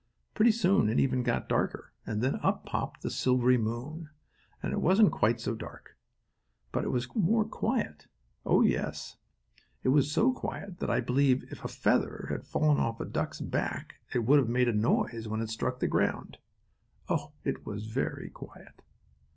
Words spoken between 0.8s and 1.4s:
it got even